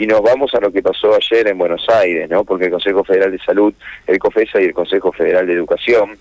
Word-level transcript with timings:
y 0.00 0.06
nos 0.06 0.22
vamos 0.22 0.54
a 0.54 0.60
lo 0.60 0.72
que 0.72 0.82
pasó 0.82 1.14
ayer 1.14 1.48
en 1.48 1.58
Buenos 1.58 1.86
Aires, 1.90 2.30
¿no? 2.30 2.42
Porque 2.44 2.64
el 2.64 2.70
Consejo 2.70 3.04
Federal 3.04 3.32
de 3.32 3.38
Salud, 3.38 3.74
el 4.06 4.18
COFESA 4.18 4.62
y 4.62 4.64
el 4.64 4.72
Consejo 4.72 5.12
Federal 5.12 5.46
de 5.46 5.52
Educación 5.52 6.16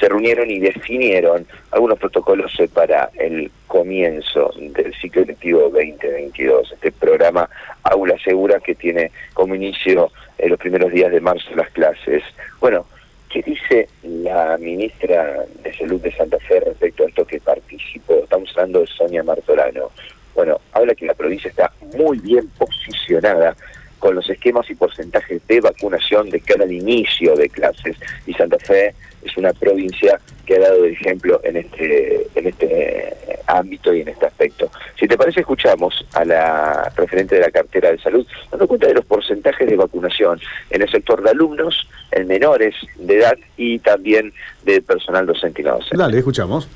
se 0.00 0.08
reunieron 0.08 0.50
y 0.50 0.58
definieron 0.58 1.46
algunos 1.70 1.96
protocolos 2.00 2.50
para 2.74 3.08
el 3.20 3.52
comienzo 3.68 4.52
del 4.58 4.92
ciclo 4.94 5.22
electivo 5.22 5.70
2022, 5.70 6.72
este 6.72 6.90
programa 6.90 7.48
Aula 7.84 8.16
Segura 8.18 8.58
que 8.58 8.74
tiene 8.74 9.12
como 9.32 9.54
inicio 9.54 10.10
en 10.38 10.50
los 10.50 10.58
primeros 10.58 10.90
días 10.90 11.12
de 11.12 11.20
marzo 11.20 11.54
las 11.54 11.70
clases. 11.70 12.24
Bueno, 12.58 12.84
¿qué 13.30 13.42
dice 13.42 13.88
la 14.02 14.58
ministra 14.58 15.44
de 15.62 15.72
Salud 15.76 16.00
de 16.00 16.10
Santa 16.16 16.38
Fe 16.40 16.58
respecto 16.58 17.04
a 17.04 17.06
esto 17.06 17.24
que 17.24 17.38
participó? 17.38 18.14
Estamos 18.14 18.50
hablando 18.56 18.80
de 18.80 18.88
Sonia 18.88 19.22
Martorano. 19.22 19.92
Bueno, 20.34 20.60
habla 20.72 20.94
que 20.94 21.06
la 21.06 21.14
provincia 21.14 21.50
está 21.50 21.72
muy 21.94 22.18
bien 22.18 22.48
posicionada 22.86 23.56
con 23.98 24.16
los 24.16 24.28
esquemas 24.28 24.68
y 24.68 24.74
porcentajes 24.74 25.40
de 25.46 25.60
vacunación 25.60 26.28
de 26.28 26.40
cada 26.40 26.66
inicio 26.66 27.36
de 27.36 27.48
clases 27.48 27.96
y 28.26 28.34
Santa 28.34 28.58
Fe 28.58 28.94
es 29.22 29.36
una 29.36 29.52
provincia 29.52 30.18
que 30.44 30.56
ha 30.56 30.58
dado 30.58 30.84
el 30.84 30.92
ejemplo 30.92 31.40
en 31.44 31.56
este 31.56 32.26
en 32.34 32.48
este 32.48 33.14
ámbito 33.46 33.94
y 33.94 34.00
en 34.00 34.08
este 34.08 34.26
aspecto. 34.26 34.70
Si 34.98 35.06
te 35.06 35.16
parece, 35.16 35.40
escuchamos 35.40 36.04
a 36.14 36.24
la 36.24 36.92
referente 36.96 37.36
de 37.36 37.42
la 37.42 37.50
cartera 37.50 37.92
de 37.92 37.98
salud 37.98 38.26
dando 38.50 38.66
cuenta 38.66 38.88
de 38.88 38.94
los 38.94 39.04
porcentajes 39.04 39.68
de 39.68 39.76
vacunación 39.76 40.40
en 40.70 40.82
el 40.82 40.90
sector 40.90 41.22
de 41.22 41.30
alumnos, 41.30 41.86
en 42.10 42.26
menores 42.26 42.74
de 42.96 43.18
edad 43.18 43.38
y 43.56 43.78
también 43.78 44.32
de 44.64 44.82
personal 44.82 45.26
docente 45.26 45.62
y 45.62 45.64
no 45.64 45.74
docente. 45.74 45.96
Dale, 45.96 46.18
escuchamos. 46.18 46.68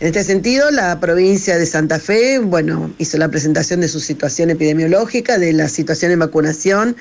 En 0.00 0.06
este 0.06 0.22
sentido, 0.22 0.70
la 0.70 1.00
provincia 1.00 1.58
de 1.58 1.66
Santa 1.66 1.98
Fe, 1.98 2.38
bueno, 2.38 2.94
hizo 2.98 3.18
la 3.18 3.28
presentación 3.28 3.80
de 3.80 3.88
su 3.88 3.98
situación 3.98 4.48
epidemiológica, 4.48 5.38
de 5.38 5.52
la 5.52 5.68
situación 5.68 6.12
en 6.12 6.20
vacunación, 6.20 6.96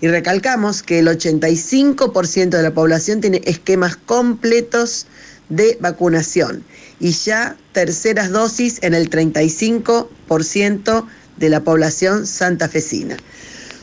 y 0.00 0.08
recalcamos 0.08 0.82
que 0.82 1.00
el 1.00 1.08
85% 1.08 2.48
de 2.48 2.62
la 2.62 2.72
población 2.72 3.20
tiene 3.20 3.42
esquemas 3.44 3.96
completos 3.96 5.06
de 5.50 5.76
vacunación 5.82 6.64
y 7.00 7.10
ya 7.10 7.54
terceras 7.72 8.30
dosis 8.30 8.78
en 8.80 8.94
el 8.94 9.10
35% 9.10 11.06
de 11.36 11.48
la 11.50 11.60
población 11.60 12.26
santafesina. 12.26 13.18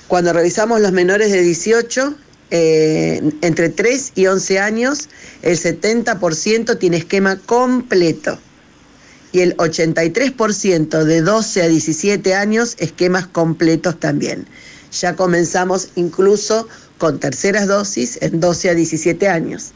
Cuando 0.08 0.34
revisamos 0.34 0.82
los 0.82 0.92
menores 0.92 1.32
de 1.32 1.44
18, 1.44 2.16
eh, 2.50 3.22
entre 3.42 3.70
3 3.70 4.14
y 4.16 4.26
11 4.26 4.60
años, 4.60 5.08
el 5.44 5.56
70% 5.56 6.80
tiene 6.80 6.98
esquema 6.98 7.38
completo 7.38 8.40
y 9.36 9.42
el 9.42 9.58
83% 9.58 11.04
de 11.04 11.22
12 11.22 11.62
a 11.62 11.68
17 11.68 12.34
años 12.34 12.78
esquemas 12.80 13.28
completos 13.28 14.00
también. 14.00 14.46
Ya 14.94 15.18
comenzamos 15.18 15.90
incluso 15.96 16.70
con 17.00 17.20
terceras 17.20 17.68
dosis 17.68 18.18
en 18.22 18.40
12 18.40 18.70
a 18.70 18.76
17 18.76 19.28
años. 19.28 19.74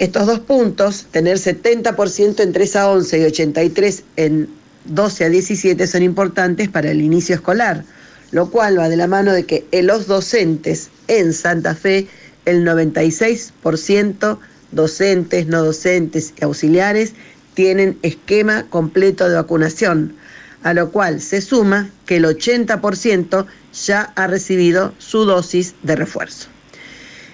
Estos 0.00 0.26
dos 0.26 0.40
puntos, 0.40 1.06
tener 1.12 1.38
70% 1.38 2.40
en 2.40 2.52
3 2.52 2.76
a 2.76 2.90
11 2.90 3.18
y 3.20 3.24
83 3.26 4.02
en 4.16 4.48
12 4.86 5.24
a 5.24 5.28
17 5.28 5.86
son 5.86 6.02
importantes 6.02 6.68
para 6.68 6.90
el 6.90 7.02
inicio 7.02 7.36
escolar, 7.36 7.84
lo 8.32 8.50
cual 8.50 8.76
va 8.76 8.88
de 8.88 8.96
la 8.96 9.06
mano 9.06 9.32
de 9.32 9.46
que 9.46 9.64
los 9.84 10.08
docentes 10.08 10.90
en 11.06 11.32
Santa 11.32 11.76
Fe, 11.76 12.08
el 12.44 12.64
96% 12.66 14.38
docentes, 14.72 15.46
no 15.46 15.64
docentes 15.64 16.34
y 16.40 16.44
auxiliares 16.44 17.12
tienen 17.56 17.98
esquema 18.02 18.66
completo 18.68 19.28
de 19.28 19.34
vacunación, 19.34 20.14
a 20.62 20.74
lo 20.74 20.92
cual 20.92 21.22
se 21.22 21.40
suma 21.40 21.90
que 22.04 22.16
el 22.16 22.26
80% 22.26 23.46
ya 23.86 24.12
ha 24.14 24.26
recibido 24.26 24.92
su 24.98 25.24
dosis 25.24 25.74
de 25.82 25.96
refuerzo. 25.96 26.48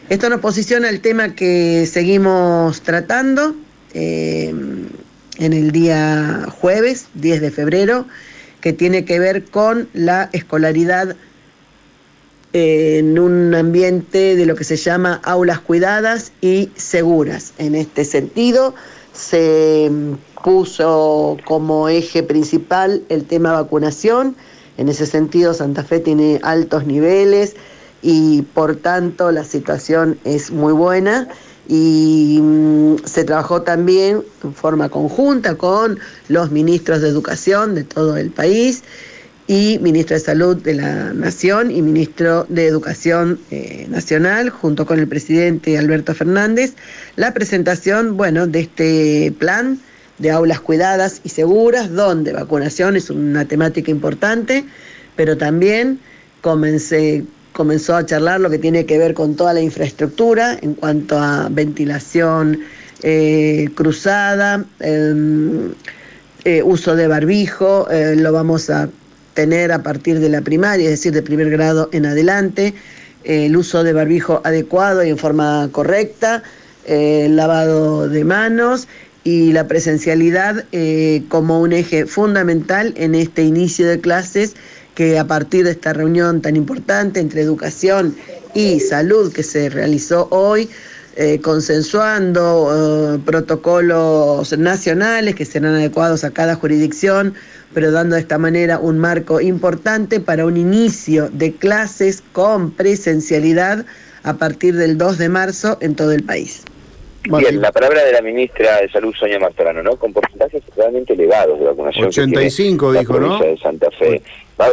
Esto 0.08 0.30
nos 0.30 0.40
posiciona 0.40 0.88
el 0.88 1.00
tema 1.00 1.34
que 1.34 1.86
seguimos 1.90 2.82
tratando 2.82 3.56
eh, 3.94 4.54
en 5.38 5.52
el 5.52 5.72
día 5.72 6.46
jueves, 6.50 7.06
10 7.14 7.40
de 7.40 7.50
febrero, 7.50 8.06
que 8.60 8.72
tiene 8.72 9.04
que 9.04 9.18
ver 9.18 9.44
con 9.44 9.88
la 9.92 10.30
escolaridad 10.32 11.16
en 12.52 13.18
un 13.18 13.54
ambiente 13.54 14.36
de 14.36 14.46
lo 14.46 14.54
que 14.54 14.64
se 14.64 14.76
llama 14.76 15.20
aulas 15.24 15.58
cuidadas 15.58 16.30
y 16.40 16.70
seguras. 16.76 17.54
En 17.58 17.74
este 17.74 18.04
sentido, 18.04 18.74
se 19.12 19.90
puso 20.42 21.36
como 21.44 21.88
eje 21.88 22.22
principal 22.22 23.02
el 23.08 23.24
tema 23.24 23.52
vacunación. 23.52 24.36
En 24.78 24.88
ese 24.88 25.06
sentido, 25.06 25.54
Santa 25.54 25.84
Fe 25.84 26.00
tiene 26.00 26.40
altos 26.42 26.86
niveles 26.86 27.54
y 28.02 28.42
por 28.42 28.76
tanto 28.76 29.30
la 29.30 29.44
situación 29.44 30.18
es 30.24 30.50
muy 30.50 30.72
buena 30.72 31.28
y 31.68 32.40
mm, 32.42 32.96
se 33.04 33.24
trabajó 33.24 33.62
también 33.62 34.24
en 34.42 34.54
forma 34.54 34.88
conjunta 34.88 35.54
con 35.56 35.98
los 36.28 36.50
ministros 36.50 37.00
de 37.00 37.08
educación 37.08 37.74
de 37.74 37.84
todo 37.84 38.16
el 38.16 38.30
país 38.30 38.82
y 39.46 39.78
ministro 39.80 40.14
de 40.16 40.20
Salud 40.20 40.56
de 40.56 40.74
la 40.74 41.12
Nación 41.12 41.70
y 41.70 41.82
ministro 41.82 42.46
de 42.48 42.66
Educación 42.66 43.40
eh, 43.50 43.86
Nacional, 43.88 44.50
junto 44.50 44.86
con 44.86 44.98
el 44.98 45.08
presidente 45.08 45.76
Alberto 45.78 46.14
Fernández, 46.14 46.74
la 47.16 47.34
presentación, 47.34 48.16
bueno, 48.16 48.46
de 48.46 48.60
este 48.60 49.34
plan 49.38 49.80
de 50.18 50.30
aulas 50.30 50.60
cuidadas 50.60 51.20
y 51.24 51.30
seguras, 51.30 51.90
donde 51.90 52.32
vacunación 52.32 52.94
es 52.94 53.10
una 53.10 53.44
temática 53.44 53.90
importante, 53.90 54.64
pero 55.16 55.36
también 55.36 55.98
comenzó 56.40 57.96
a 57.96 58.06
charlar 58.06 58.40
lo 58.40 58.48
que 58.48 58.58
tiene 58.58 58.86
que 58.86 58.98
ver 58.98 59.14
con 59.14 59.34
toda 59.34 59.54
la 59.54 59.60
infraestructura 59.60 60.56
en 60.62 60.74
cuanto 60.74 61.18
a 61.18 61.48
ventilación 61.50 62.60
eh, 63.02 63.68
cruzada, 63.74 64.64
em, 64.78 65.72
eh, 66.44 66.62
uso 66.62 66.94
de 66.94 67.06
barbijo, 67.08 67.88
lo 68.16 68.32
vamos 68.32 68.70
a 68.70 68.88
tener 69.34 69.72
a 69.72 69.82
partir 69.82 70.20
de 70.20 70.28
la 70.28 70.40
primaria, 70.40 70.84
es 70.84 70.90
decir, 70.90 71.12
de 71.12 71.22
primer 71.22 71.50
grado 71.50 71.88
en 71.92 72.06
adelante, 72.06 72.74
el 73.24 73.56
uso 73.56 73.84
de 73.84 73.92
barbijo 73.92 74.40
adecuado 74.44 75.04
y 75.04 75.10
en 75.10 75.18
forma 75.18 75.68
correcta, 75.72 76.42
el 76.84 77.36
lavado 77.36 78.08
de 78.08 78.24
manos 78.24 78.88
y 79.24 79.52
la 79.52 79.68
presencialidad 79.68 80.64
eh, 80.72 81.22
como 81.28 81.60
un 81.60 81.72
eje 81.72 82.06
fundamental 82.06 82.92
en 82.96 83.14
este 83.14 83.44
inicio 83.44 83.86
de 83.86 84.00
clases 84.00 84.54
que 84.94 85.18
a 85.18 85.26
partir 85.26 85.64
de 85.64 85.70
esta 85.70 85.92
reunión 85.92 86.42
tan 86.42 86.56
importante 86.56 87.20
entre 87.20 87.40
educación 87.40 88.16
y 88.54 88.80
salud 88.80 89.32
que 89.32 89.42
se 89.42 89.70
realizó 89.70 90.28
hoy, 90.30 90.68
eh, 91.16 91.40
consensuando 91.40 93.16
eh, 93.16 93.18
protocolos 93.24 94.56
nacionales 94.56 95.34
que 95.34 95.44
serán 95.44 95.74
adecuados 95.74 96.24
a 96.24 96.30
cada 96.30 96.54
jurisdicción, 96.54 97.34
pero 97.74 97.90
dando 97.90 98.14
de 98.14 98.22
esta 98.22 98.38
manera 98.38 98.78
un 98.78 98.98
marco 98.98 99.40
importante 99.40 100.20
para 100.20 100.46
un 100.46 100.56
inicio 100.56 101.28
de 101.30 101.52
clases 101.52 102.22
con 102.32 102.70
presencialidad 102.70 103.84
a 104.22 104.34
partir 104.34 104.74
del 104.74 104.96
2 104.96 105.18
de 105.18 105.28
marzo 105.28 105.78
en 105.80 105.96
todo 105.96 106.12
el 106.12 106.22
país. 106.22 106.64
Bien, 107.24 107.60
la 107.60 107.70
palabra 107.70 108.04
de 108.04 108.12
la 108.12 108.20
ministra 108.20 108.80
de 108.80 108.88
Salud, 108.88 109.14
Sonia 109.14 109.38
Martorano, 109.38 109.82
¿no? 109.82 109.96
Con 109.96 110.12
porcentajes 110.12 110.62
realmente 110.76 111.12
elevados 111.12 111.58
de 111.58 111.66
vacunación. 111.66 112.06
85, 112.06 112.92
dijo, 112.94 113.20
¿no? 113.20 113.38
de 113.38 113.56
Santa 113.58 113.90
Fe. 113.92 114.22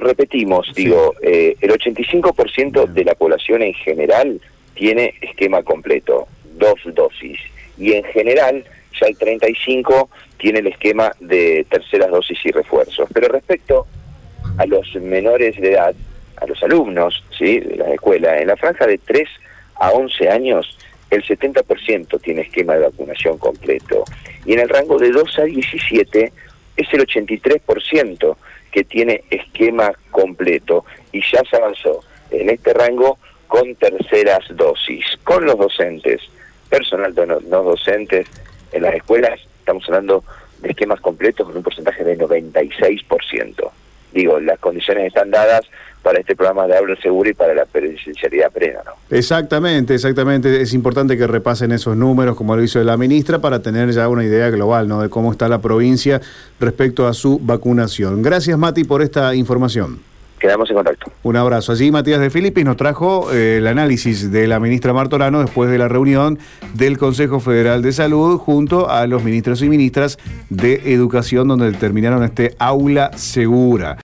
repetimos, 0.02 0.72
digo, 0.74 1.14
eh, 1.22 1.56
el 1.62 1.72
85% 1.72 2.88
de 2.88 3.04
la 3.04 3.14
población 3.14 3.62
en 3.62 3.74
general 3.74 4.42
tiene 4.80 5.14
esquema 5.20 5.62
completo, 5.62 6.30
dos 6.56 6.80
dosis. 6.86 7.38
Y 7.78 7.94
en 7.94 8.04
general, 8.06 8.64
ya 9.00 9.08
el 9.08 9.18
35 9.18 10.10
tiene 10.38 10.60
el 10.60 10.68
esquema 10.68 11.12
de 11.20 11.66
terceras 11.70 12.10
dosis 12.10 12.40
y 12.46 12.52
refuerzos. 12.52 13.10
Pero 13.14 13.28
respecto 13.28 13.86
a 14.58 14.66
los 14.66 14.96
menores 14.96 15.60
de 15.60 15.74
edad, 15.74 15.94
a 16.38 16.46
los 16.46 16.64
alumnos 16.64 17.22
¿sí? 17.38 17.60
de 17.60 17.76
la 17.76 17.94
escuela, 17.94 18.40
en 18.40 18.48
la 18.48 18.56
franja 18.56 18.88
de 18.88 18.98
3 19.00 19.28
a 19.82 19.92
11 19.92 20.30
años, 20.30 20.78
el 21.12 21.26
70% 21.26 22.22
tiene 22.22 22.42
esquema 22.42 22.76
de 22.76 22.86
vacunación 22.86 23.38
completo. 23.38 24.06
Y 24.46 24.54
en 24.54 24.60
el 24.60 24.70
rango 24.70 24.98
de 24.98 25.12
2 25.12 25.40
a 25.40 25.44
17 25.44 26.32
es 26.78 26.94
el 26.94 27.06
83% 27.06 28.38
que 28.72 28.84
tiene 28.86 29.26
esquema 29.30 29.92
completo. 30.12 30.86
Y 31.12 31.22
ya 31.22 31.42
se 31.50 31.58
avanzó 31.58 32.00
en 32.32 32.50
este 32.50 32.74
rango 32.74 33.18
con 33.50 33.76
terceras 33.76 34.46
dosis, 34.52 35.04
con 35.24 35.44
los 35.44 35.58
docentes, 35.58 36.22
personal 36.70 37.14
no, 37.16 37.40
no 37.42 37.64
docentes 37.64 38.28
en 38.72 38.84
las 38.84 38.94
escuelas, 38.94 39.40
estamos 39.60 39.84
hablando 39.88 40.24
de 40.62 40.70
esquemas 40.70 41.02
completos 41.02 41.48
con 41.48 41.58
un 41.58 41.64
porcentaje 41.64 42.04
de 42.04 42.18
96%. 42.18 43.72
Digo, 44.14 44.40
las 44.40 44.60
condiciones 44.60 45.08
están 45.08 45.32
dadas 45.32 45.62
para 46.04 46.20
este 46.20 46.36
programa 46.36 46.68
de 46.68 46.78
habla 46.78 46.96
seguro 47.02 47.30
y 47.30 47.34
para 47.34 47.56
la 47.56 47.66
presencialidad 47.66 48.52
plena, 48.52 48.82
¿no? 48.86 48.92
Exactamente, 49.16 49.96
exactamente. 49.96 50.62
Es 50.62 50.74
importante 50.74 51.18
que 51.18 51.26
repasen 51.28 51.72
esos 51.72 51.98
números, 51.98 52.36
como 52.36 52.56
lo 52.56 52.64
hizo 52.64 52.82
la 52.84 52.98
ministra, 52.98 53.40
para 53.40 53.62
tener 53.62 53.92
ya 53.92 54.08
una 54.08 54.24
idea 54.24 54.50
global, 54.50 54.88
¿no? 54.88 55.02
De 55.02 55.10
cómo 55.10 55.32
está 55.32 55.50
la 55.50 55.60
provincia 55.60 56.22
respecto 56.60 57.08
a 57.08 57.14
su 57.14 57.40
vacunación. 57.40 58.22
Gracias, 58.22 58.58
Mati, 58.58 58.84
por 58.84 59.02
esta 59.02 59.34
información. 59.34 60.09
Quedamos 60.40 60.70
en 60.70 60.76
contacto. 60.78 61.12
Un 61.24 61.36
abrazo. 61.36 61.74
Allí 61.74 61.92
Matías 61.92 62.20
de 62.20 62.30
Filipis 62.30 62.64
nos 62.64 62.78
trajo 62.78 63.32
eh, 63.32 63.58
el 63.58 63.68
análisis 63.68 64.32
de 64.32 64.48
la 64.48 64.60
ministra 64.60 64.94
Martorano 64.94 65.42
después 65.42 65.70
de 65.70 65.78
la 65.78 65.88
reunión 65.88 66.40
del 66.74 66.98
Consejo 66.98 67.40
Federal 67.40 67.82
de 67.82 67.92
Salud 67.92 68.38
junto 68.38 68.90
a 68.90 69.06
los 69.08 69.24
ministros 69.24 69.62
y 69.62 69.70
ministras 69.70 70.18
de 70.50 70.94
Educación 70.94 71.48
donde 71.48 71.72
determinaron 71.72 72.24
este 72.24 72.56
aula 72.58 73.12
segura. 73.18 73.98